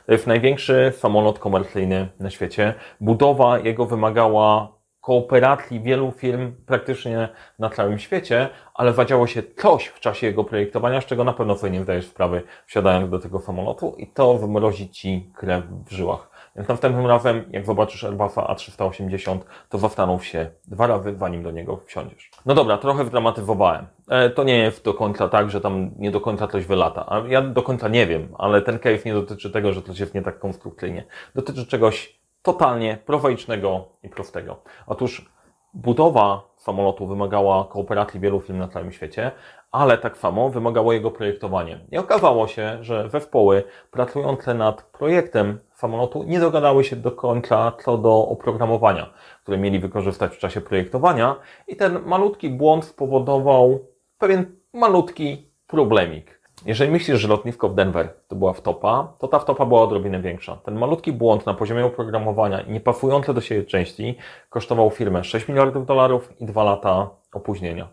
To 0.07 0.13
jest 0.13 0.27
największy 0.27 0.93
samolot 0.97 1.39
komercyjny 1.39 2.09
na 2.21 2.31
świecie. 2.31 2.75
Budowa 3.01 3.59
jego 3.59 3.87
wymagała 3.87 4.75
kooperacji 5.07 5.81
wielu 5.81 6.13
firm 6.13 6.53
praktycznie 6.67 7.29
na 7.59 7.71
całym 7.71 7.99
świecie, 7.99 8.49
ale 8.75 8.93
zadziało 8.93 9.27
się 9.27 9.43
coś 9.57 9.87
w 9.87 10.01
czasie 10.01 10.27
jego 10.27 10.45
projektowania, 10.45 11.01
z 11.01 11.07
czego 11.07 11.25
na 11.25 11.33
pewno 11.33 11.57
sobie 11.57 11.73
nie 11.73 11.83
zdajesz 11.83 12.07
sprawy, 12.07 12.43
wsiadając 12.67 13.11
do 13.11 13.19
tego 13.19 13.41
samolotu 13.41 13.95
i 13.99 14.07
to 14.07 14.35
wymrozi 14.35 14.91
Ci 14.91 15.31
krew 15.35 15.65
w 15.87 15.93
żyłach. 15.93 16.31
Więc 16.57 16.69
następnym 16.69 17.07
razem, 17.07 17.45
jak 17.51 17.67
zobaczysz 17.67 18.05
Airbusa 18.05 18.55
A380, 18.55 19.39
to 19.69 19.79
zastanów 19.79 20.25
się 20.25 20.51
dwa 20.65 20.87
razy, 20.87 21.15
zanim 21.17 21.43
do 21.43 21.51
niego 21.51 21.81
wsiądziesz. 21.87 22.31
No 22.47 22.55
dobra, 22.55 22.79
trochę 22.79 23.05
wdramatyzowałem. 23.05 23.87
E, 24.09 24.31
to 24.31 24.45
nie 24.45 24.59
jest 24.59 24.85
do 24.85 24.95
końca 24.95 25.29
tak, 25.29 25.51
że 25.51 25.61
tam 25.61 25.91
nie 25.99 26.11
do 26.11 26.21
końca 26.21 26.49
coś 26.49 26.65
wylata. 26.65 27.23
Ja 27.29 27.43
do 27.43 27.63
końca 27.63 27.89
nie 27.89 28.07
wiem, 28.07 28.29
ale 28.39 28.63
ten 28.63 28.79
case 28.79 29.03
nie 29.05 29.15
dotyczy 29.15 29.51
tego, 29.51 29.73
że 29.73 29.83
coś 29.83 29.99
jest 29.99 30.15
nie 30.15 30.23
tak 30.23 30.39
konstrukcyjnie. 30.39 31.05
Dotyczy 31.35 31.67
czegoś 31.67 32.19
totalnie 32.47 32.99
prozaicznego 33.07 33.85
i 34.03 34.09
prostego. 34.09 34.57
Otóż 34.87 35.31
budowa 35.75 36.43
samolotu 36.57 37.07
wymagała 37.07 37.65
kooperacji 37.65 38.21
wielu 38.21 38.41
firm 38.41 38.59
na 38.59 38.69
całym 38.69 38.93
świecie, 38.93 39.31
ale 39.73 39.99
tak 39.99 40.17
samo 40.17 40.50
wymagało 40.50 40.93
jego 40.93 41.11
projektowanie. 41.11 41.81
I 41.93 41.99
okazało 41.99 42.47
się, 42.47 42.79
że 42.81 43.11
zespoły 43.11 43.65
pracujące 43.91 44.55
nad 44.55 44.83
projektem 44.83 45.59
samolotu 45.75 46.23
nie 46.23 46.41
dogadały 46.41 46.85
się 46.85 46.97
do 46.97 47.12
końca 47.12 47.73
co 47.85 47.99
do 47.99 48.29
oprogramowania, 48.29 49.11
które 49.43 49.59
mieli 49.59 49.79
wykorzystać 49.79 50.35
w 50.35 50.38
czasie 50.38 50.61
projektowania 50.61 51.37
i 51.69 51.76
ten 51.76 52.03
malutki 52.05 52.50
błąd 52.50 52.85
spowodował 52.85 53.79
pewien 54.19 54.57
malutki 54.73 55.50
problemik. 55.67 56.36
Jeżeli 56.65 56.91
myślisz, 56.91 57.21
że 57.21 57.29
lotnisko 57.29 57.69
w 57.69 57.75
Denver 57.75 58.15
to 58.29 58.37
była 58.37 58.53
wtopa, 58.53 59.13
to 59.19 59.29
ta 59.29 59.39
wtopa 59.39 59.67
była 59.67 59.83
odrobinę 59.83 60.23
większa. 60.23 60.57
Ten 60.57 60.79
malutki 60.79 61.13
błąd 61.13 61.47
na 61.47 61.55
poziomie 61.55 61.87
oprogramowania 61.87 62.61
i 62.61 62.71
niepasujące 62.71 63.35
do 63.35 63.41
siebie 63.41 63.65
części 63.65 64.19
kosztował 64.51 64.91
firmę 64.91 65.25
6 65.25 65.49
miliardów 65.49 65.87
dolarów 65.87 66.41
i 66.41 66.47
2 66.47 66.65
lata 66.65 67.11
opóźnienia. 67.33 67.89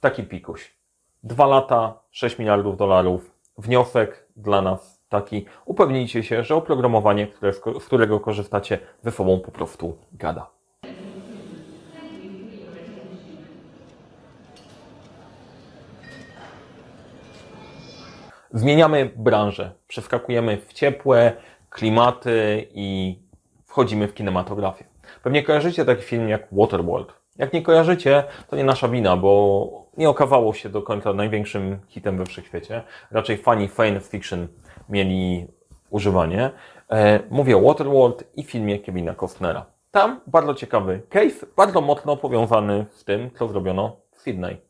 Taki 0.00 0.22
pikuś. 0.22 0.74
2 1.22 1.46
lata, 1.46 1.94
6 2.10 2.38
miliardów 2.38 2.76
dolarów. 2.76 3.30
Wniosek 3.58 4.26
dla 4.36 4.62
nas 4.62 5.02
taki. 5.08 5.44
Upewnijcie 5.64 6.22
się, 6.22 6.44
że 6.44 6.54
oprogramowanie, 6.54 7.26
z 7.80 7.84
którego 7.84 8.20
korzystacie, 8.20 8.78
ze 9.02 9.10
sobą 9.10 9.40
po 9.40 9.50
prostu 9.50 9.96
gada. 10.12 10.59
Zmieniamy 18.52 19.10
branżę, 19.16 19.72
przeskakujemy 19.88 20.56
w 20.56 20.72
ciepłe 20.72 21.32
klimaty 21.70 22.66
i 22.74 23.18
wchodzimy 23.64 24.08
w 24.08 24.14
kinematografię. 24.14 24.84
Pewnie 25.22 25.42
kojarzycie 25.42 25.84
taki 25.84 26.02
film 26.02 26.28
jak 26.28 26.46
Waterworld. 26.52 27.12
Jak 27.36 27.52
nie 27.52 27.62
kojarzycie, 27.62 28.24
to 28.48 28.56
nie 28.56 28.64
nasza 28.64 28.88
wina, 28.88 29.16
bo 29.16 29.86
nie 29.96 30.08
okazało 30.08 30.54
się 30.54 30.68
do 30.68 30.82
końca 30.82 31.12
największym 31.12 31.78
hitem 31.88 32.18
we 32.18 32.26
wszechświecie. 32.26 32.82
Raczej 33.10 33.36
fani 33.36 33.68
fan 33.68 34.00
fiction 34.00 34.48
mieli 34.88 35.46
używanie. 35.90 36.50
E, 36.90 37.20
mówię 37.30 37.56
o 37.56 37.60
Waterworld 37.60 38.24
i 38.36 38.42
filmie 38.42 38.78
Kevina 38.78 39.14
Costnera. 39.14 39.66
Tam 39.90 40.20
bardzo 40.26 40.54
ciekawy 40.54 41.02
case, 41.08 41.46
bardzo 41.56 41.80
mocno 41.80 42.16
powiązany 42.16 42.86
z 42.90 43.04
tym, 43.04 43.30
co 43.38 43.48
zrobiono 43.48 43.96
w 44.12 44.20
Sydney. 44.20 44.60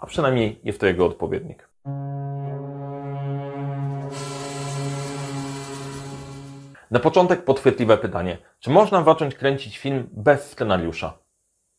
A 0.00 0.06
przynajmniej 0.06 0.60
jest 0.64 0.80
to 0.80 0.86
jego 0.86 1.06
odpowiednik. 1.06 1.68
Na 6.90 6.98
początek 6.98 7.44
podchwytliwe 7.44 7.98
pytanie. 7.98 8.38
Czy 8.58 8.70
można 8.70 9.04
zacząć 9.04 9.34
kręcić 9.34 9.78
film 9.78 10.08
bez 10.12 10.50
scenariusza? 10.50 11.18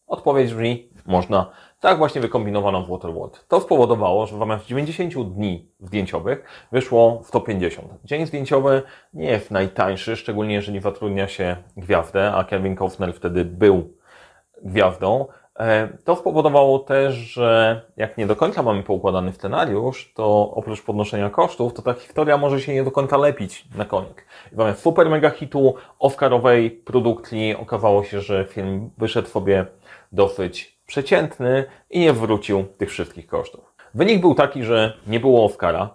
Odpowiedź 0.07 0.53
brzmi, 0.53 0.89
można. 1.05 1.51
Tak 1.79 1.97
właśnie 1.97 2.21
wykombinowano 2.21 2.83
w 2.83 2.89
Waterworld. 2.89 3.45
To 3.47 3.61
spowodowało, 3.61 4.27
że 4.27 4.35
w 4.35 4.39
ramach 4.39 4.65
90 4.65 5.33
dni 5.33 5.71
zdjęciowych 5.79 6.67
wyszło 6.71 7.21
150. 7.23 7.87
Dzień 8.03 8.25
zdjęciowy 8.25 8.81
nie 9.13 9.27
jest 9.27 9.51
najtańszy, 9.51 10.15
szczególnie 10.15 10.53
jeżeli 10.53 10.79
zatrudnia 10.81 11.27
się 11.27 11.55
gwiazdę, 11.77 12.31
a 12.33 12.43
Kevin 12.43 12.75
Costner 12.75 13.13
wtedy 13.13 13.45
był 13.45 13.93
gwiazdą. 14.63 15.27
E, 15.59 15.87
to 16.03 16.15
spowodowało 16.15 16.79
też, 16.79 17.15
że 17.15 17.81
jak 17.97 18.17
nie 18.17 18.27
do 18.27 18.35
końca 18.35 18.63
mamy 18.63 18.83
poukładany 18.83 19.33
scenariusz, 19.33 20.13
to 20.13 20.51
oprócz 20.51 20.81
podnoszenia 20.81 21.29
kosztów, 21.29 21.73
to 21.73 21.81
ta 21.81 21.93
historia 21.93 22.37
może 22.37 22.61
się 22.61 22.73
nie 22.73 22.83
do 22.83 22.91
końca 22.91 23.17
lepić 23.17 23.65
na 23.75 23.85
konik. 23.85 24.25
I 24.53 24.55
mamy 24.55 24.73
super 24.73 25.09
mega 25.09 25.29
hitu 25.29 25.75
Oscarowej 25.99 26.71
produkcji. 26.71 27.55
Okazało 27.55 28.03
się, 28.03 28.21
że 28.21 28.45
film 28.45 28.89
wyszedł 28.97 29.27
sobie 29.27 29.65
dosyć 30.11 30.79
przeciętny 30.87 31.65
i 31.89 31.99
nie 31.99 32.13
wrócił 32.13 32.63
tych 32.77 32.89
wszystkich 32.89 33.27
kosztów. 33.27 33.73
Wynik 33.93 34.21
był 34.21 34.35
taki, 34.35 34.63
że 34.63 34.97
nie 35.07 35.19
było 35.19 35.45
Oscara. 35.45 35.89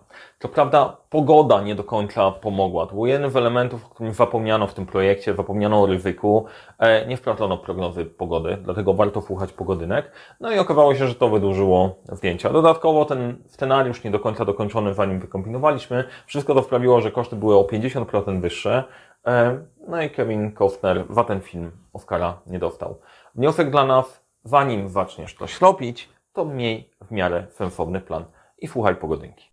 Co 0.44 0.48
prawda 0.48 0.96
pogoda 1.10 1.62
nie 1.62 1.74
do 1.74 1.84
końca 1.84 2.30
pomogła. 2.30 2.86
To 2.86 2.94
był 2.94 3.06
jeden 3.06 3.30
z 3.30 3.36
elementów, 3.36 3.86
o 3.86 3.88
którym 3.88 4.12
zapomniano 4.12 4.66
w 4.66 4.74
tym 4.74 4.86
projekcie, 4.86 5.34
zapomniano 5.34 5.82
o 5.82 5.86
ryzyku. 5.86 6.46
E, 6.78 7.06
nie 7.06 7.16
sprawdzono 7.16 7.58
prognozy 7.58 8.04
pogody, 8.04 8.58
dlatego 8.62 8.94
warto 8.94 9.22
słuchać 9.22 9.52
pogodynek. 9.52 10.12
No 10.40 10.52
i 10.52 10.58
okazało 10.58 10.94
się, 10.94 11.06
że 11.06 11.14
to 11.14 11.28
wydłużyło 11.28 11.94
zdjęcia. 12.12 12.50
Dodatkowo 12.50 13.04
ten 13.04 13.36
scenariusz 13.46 14.04
nie 14.04 14.10
do 14.10 14.20
końca 14.20 14.44
dokończony, 14.44 14.94
zanim 14.94 15.20
wykombinowaliśmy. 15.20 16.04
Wszystko 16.26 16.54
to 16.54 16.62
sprawiło, 16.62 17.00
że 17.00 17.10
koszty 17.10 17.36
były 17.36 17.58
o 17.58 17.62
50% 17.62 18.40
wyższe. 18.40 18.84
E, 19.26 19.58
no 19.88 20.02
i 20.02 20.10
Kevin 20.10 20.52
Costner 20.52 21.04
za 21.10 21.24
ten 21.24 21.40
film 21.40 21.70
Oscara 21.92 22.40
nie 22.46 22.58
dostał. 22.58 22.98
Wniosek 23.34 23.70
dla 23.70 23.86
nas, 23.86 24.24
zanim 24.42 24.88
zaczniesz 24.88 25.34
coś 25.34 25.60
robić, 25.60 26.08
to 26.32 26.44
miej 26.44 26.90
w 27.00 27.10
miarę 27.10 27.46
sensowny 27.50 28.00
plan 28.00 28.24
i 28.64 28.68
słuchaj 28.68 28.96
pogodynki. 28.96 29.50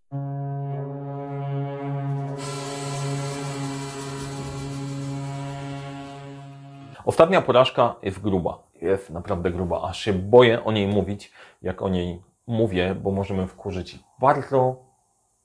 Ostatnia 7.06 7.42
porażka 7.42 7.96
jest 8.04 8.22
gruba. 8.22 8.64
Jest 8.82 9.10
naprawdę 9.10 9.52
gruba. 9.52 9.82
Aż 9.82 10.00
się 10.00 10.14
boję 10.14 10.64
o 10.64 10.72
niej 10.72 10.88
mówić, 10.88 11.32
jak 11.62 11.82
o 11.82 11.90
niej 11.90 12.22
mówię, 12.48 12.96
bo 12.96 13.12
możemy 13.12 13.48
wkurzyć 13.48 14.00
bardzo 14.20 14.76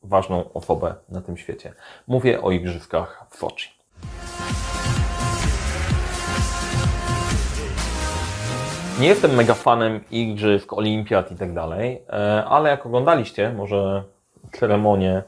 ważną 0.02 0.52
osobę 0.52 0.94
na 1.08 1.20
tym 1.20 1.37
świecie. 1.37 1.73
Mówię 2.06 2.42
o 2.42 2.50
igrzyskach 2.50 3.26
w 3.30 3.37
Soczi. 3.37 3.75
Nie 9.00 9.08
jestem 9.08 9.34
mega 9.34 9.54
fanem 9.54 10.00
igrzysk, 10.10 10.72
olimpiad 10.72 11.32
i 11.32 11.36
tak 11.36 11.54
dalej, 11.54 12.02
e, 12.08 12.44
ale 12.44 12.70
jak 12.70 12.86
oglądaliście 12.86 13.52
może 13.52 14.02
ceremonię 14.52 15.22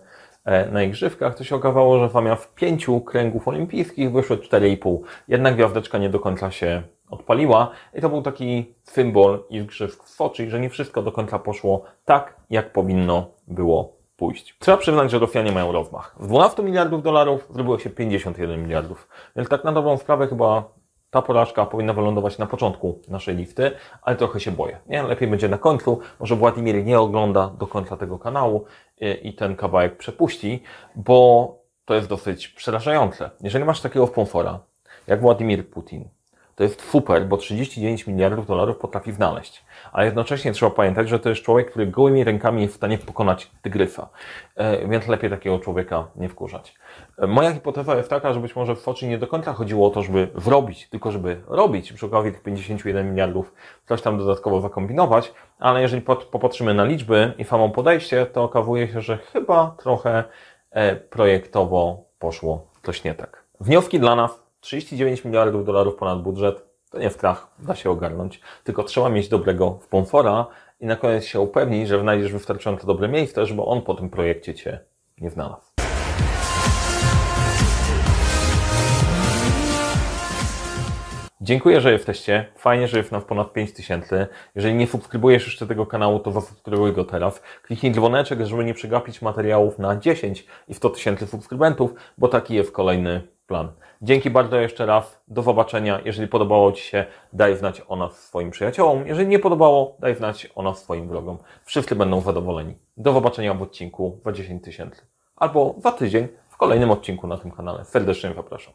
e, 0.45 0.71
na 0.71 0.83
igrzyskach, 0.83 1.35
to 1.35 1.45
się 1.45 1.57
okazało, 1.57 1.99
że 1.99 2.09
zamiast 2.09 2.55
pięciu 2.55 3.01
kręgów 3.01 3.49
olimpijskich 3.49 4.13
wyszły 4.13 4.37
4,5. 4.37 4.99
Jedna 5.29 5.53
gwiazdeczka 5.53 5.99
nie 5.99 6.11
do 6.11 6.21
końca 6.21 6.51
się 6.51 6.83
odpaliła 7.11 7.71
i 7.95 8.01
to 8.01 8.09
był 8.09 8.23
taki 8.23 8.75
symbol 8.83 9.45
igrzysk 9.51 10.05
w 10.05 10.09
Soczi, 10.09 10.51
że 10.51 10.61
nie 10.61 10.71
wszystko 10.71 11.03
do 11.03 11.13
końca 11.13 11.39
poszło 11.39 11.85
tak, 12.05 12.37
jak 12.51 12.73
powinno 12.73 13.27
było 13.49 13.93
pójść. 14.17 14.57
Trzeba 14.59 14.77
przyznać, 14.77 15.11
że 15.11 15.19
Rosjanie 15.19 15.53
mają 15.53 15.73
rozmach. 15.73 16.17
Z 16.21 16.27
12 16.27 16.63
miliardów 16.63 17.03
dolarów 17.03 17.49
zrobiło 17.51 17.79
się 17.79 17.91
51 17.91 18.63
miliardów. 18.63 19.09
Więc 19.37 19.49
tak 19.49 19.65
na 19.65 19.73
dobrą 19.73 19.99
sprawę 19.99 20.27
chyba 20.27 20.79
ta 21.11 21.23
porażka 21.23 21.67
powinna 21.67 21.93
wylądować 21.93 22.39
na 22.39 22.47
początku 22.47 23.01
naszej 23.09 23.37
listy, 23.37 23.71
ale 24.03 24.17
trochę 24.17 24.41
się 24.41 24.51
boję. 24.51 24.79
Nie? 24.87 25.03
Lepiej 25.03 25.29
będzie 25.29 25.49
na 25.49 25.59
końcu. 25.59 26.01
Może 26.21 26.37
Władimir 26.37 26.85
nie 26.85 27.01
ogląda 27.01 27.49
do 27.49 27.67
końca 27.67 27.97
tego 27.97 28.19
kanału 28.19 28.65
i, 29.01 29.29
i 29.29 29.35
ten 29.35 29.57
kawałek 29.57 29.97
przepuści, 29.97 30.63
bo 30.97 31.55
to 31.85 31.95
jest 31.95 32.09
dosyć 32.09 32.49
przerażające. 32.49 33.31
Jeżeli 33.41 33.65
masz 33.65 33.81
takiego 33.81 34.07
sponsora, 34.07 34.59
jak 35.07 35.21
Władimir 35.21 35.71
Putin, 35.71 36.09
to 36.59 36.63
jest 36.65 36.91
super, 36.91 37.27
bo 37.27 37.37
39 37.37 38.07
miliardów 38.07 38.47
dolarów 38.47 38.77
potrafi 38.77 39.13
znaleźć. 39.13 39.65
Ale 39.93 40.07
jednocześnie 40.07 40.53
trzeba 40.53 40.71
pamiętać, 40.71 41.09
że 41.09 41.19
to 41.19 41.29
jest 41.29 41.43
człowiek, 41.43 41.71
który 41.71 41.87
gołymi 41.87 42.25
rękami 42.25 42.63
jest 42.63 42.75
w 42.75 42.77
stanie 42.77 42.99
pokonać 42.99 43.51
tygrysa. 43.63 44.09
E, 44.57 44.89
więc 44.89 45.09
lepiej 45.09 45.31
takiego 45.31 45.59
człowieka 45.59 46.07
nie 46.17 46.29
wkurzać. 46.29 46.75
E, 47.19 47.27
moja 47.27 47.53
hipoteza 47.53 47.97
jest 47.97 48.11
taka, 48.11 48.33
że 48.33 48.41
być 48.41 48.57
może 48.57 48.77
w 48.77 48.81
Foczy 48.81 49.07
nie 49.07 49.19
do 49.19 49.27
końca 49.27 49.53
chodziło 49.53 49.87
o 49.87 49.91
to, 49.91 50.03
żeby 50.03 50.29
wrobić, 50.35 50.89
tylko 50.89 51.11
żeby 51.11 51.41
robić 51.47 51.93
przy 51.93 52.07
okazji 52.07 52.33
tych 52.33 52.43
51 52.43 53.11
miliardów 53.11 53.55
coś 53.89 54.03
tam 54.03 54.19
dodatkowo 54.19 54.61
zakombinować, 54.61 55.33
ale 55.59 55.83
jeżeli 55.83 56.03
popatrzymy 56.31 56.75
na 56.75 56.85
liczby 56.85 57.33
i 57.39 57.45
samą 57.45 57.71
podejście, 57.71 58.27
to 58.27 58.43
okazuje 58.43 58.89
się, 58.89 59.01
że 59.01 59.19
chyba 59.19 59.77
trochę 59.79 60.25
e, 60.71 60.97
projektowo 60.97 62.05
poszło 62.19 62.67
coś 62.83 63.05
nie 63.05 63.15
tak. 63.15 63.45
Wnioski 63.61 64.01
dla 64.01 64.17
nas 64.17 64.48
39 64.61 65.25
miliardów 65.25 65.65
dolarów 65.65 65.97
ponad 65.97 66.23
budżet 66.23 66.69
to 66.91 66.99
nie 66.99 67.11
strach, 67.11 67.47
da 67.59 67.75
się 67.75 67.91
ogarnąć, 67.91 68.41
tylko 68.65 68.85
trzeba 68.85 69.09
mieć 69.09 69.29
dobrego 69.29 69.79
sponsora 69.83 70.47
i 70.81 70.87
na 70.87 70.97
koniec 70.97 71.25
się 71.25 71.41
upewnić, 71.41 71.89
że 71.89 72.01
znajdziesz 72.01 72.33
wystarczająco 72.33 72.87
dobre 72.87 73.09
miejsce, 73.09 73.47
żeby 73.47 73.63
on 73.63 73.83
po 73.83 73.95
tym 73.95 74.11
projekcie 74.11 74.55
Cię 74.55 74.81
nie 75.21 75.31
znalazł. 75.31 75.69
Dziękuję, 81.41 81.81
że 81.81 81.93
jesteście. 81.93 82.47
Fajnie, 82.57 82.89
że 82.89 82.99
jest 82.99 83.13
nas 83.13 83.25
ponad 83.25 83.53
5000. 83.53 84.27
Jeżeli 84.55 84.75
nie 84.75 84.87
subskrybujesz 84.87 85.47
jeszcze 85.47 85.67
tego 85.67 85.87
kanału, 85.87 86.19
to 86.19 86.33
zasubskrybuj 86.33 86.93
go 86.93 87.05
teraz. 87.05 87.43
Kliknij 87.63 87.93
dzwoneczek, 87.93 88.47
żeby 88.47 88.65
nie 88.65 88.75
przegapić 88.75 89.23
materiałów 89.23 89.79
na 89.79 89.97
10 89.97 90.47
i 90.69 90.75
100 90.75 90.91
tysięcy 90.91 91.27
subskrybentów, 91.27 91.95
bo 92.19 92.29
taki 92.29 92.55
jest 92.55 92.73
kolejny 92.73 93.23
plan. 93.47 93.73
Dzięki 94.03 94.31
bardzo 94.31 94.57
jeszcze 94.57 94.87
raz. 94.87 95.21
Do 95.29 95.43
zobaczenia. 95.43 96.01
Jeżeli 96.05 96.29
podobało 96.29 96.73
Ci 96.73 96.83
się, 96.83 97.05
daj 97.33 97.57
znać 97.57 97.83
o 97.89 97.97
nas 97.97 98.27
swoim 98.27 98.51
przyjaciołom. 98.51 99.07
Jeżeli 99.07 99.29
nie 99.29 99.39
podobało, 99.39 99.97
daj 99.99 100.15
znać 100.15 100.49
o 100.55 100.63
nas 100.63 100.83
swoim 100.83 101.09
wrogom. 101.09 101.39
Wszyscy 101.65 101.97
będą 101.97 102.21
zadowoleni. 102.21 102.75
Do 102.97 103.13
zobaczenia 103.13 103.55
w 103.55 103.63
odcinku 103.63 104.21
za 104.25 104.33
10 104.33 104.65
tysięcy. 104.65 105.07
Albo 105.37 105.75
za 105.79 105.93
tydzień 105.93 106.29
w 106.49 106.57
kolejnym 106.57 106.91
odcinku 106.91 107.27
na 107.27 107.39
tym 107.39 107.51
kanale. 107.51 107.85
Serdecznie 107.85 108.35
zapraszam. 108.35 108.75